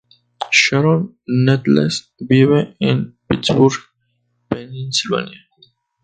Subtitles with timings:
[0.51, 3.79] Sharon Needles vive en Pittsburgh,
[4.49, 5.37] Pennsylvania.